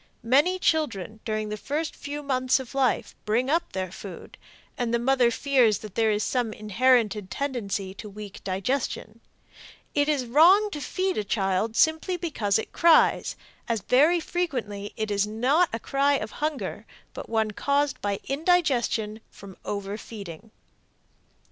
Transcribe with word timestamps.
Many 0.23 0.57
children 0.57 1.19
during 1.25 1.49
the 1.49 1.57
first 1.57 1.95
few 1.95 2.23
mouths 2.23 2.59
of 2.59 2.73
life 2.73 3.13
bring 3.23 3.51
up 3.51 3.71
their 3.71 3.91
food, 3.91 4.35
and 4.75 4.91
the 4.91 4.97
mother 4.97 5.29
fears 5.29 5.77
that 5.77 5.93
there 5.93 6.09
is 6.09 6.23
some 6.23 6.53
inherited 6.53 7.29
tendency 7.29 7.93
to 7.93 8.09
weak 8.09 8.43
digestion. 8.43 9.21
It 9.93 10.09
is 10.09 10.25
wrong 10.25 10.71
to 10.71 10.81
feed 10.81 11.19
a 11.19 11.23
child 11.23 11.75
simply 11.75 12.17
because 12.17 12.57
it 12.57 12.71
cries, 12.71 13.35
as 13.67 13.81
very 13.81 14.19
frequently 14.19 14.91
it 14.97 15.11
is 15.11 15.27
not 15.27 15.69
a 15.71 15.77
cry 15.79 16.13
of 16.15 16.31
hunger, 16.41 16.87
but 17.13 17.29
one 17.29 17.51
caused 17.51 18.01
by 18.01 18.19
indigestion 18.23 19.19
from 19.29 19.55
overfeeding. 19.65 20.49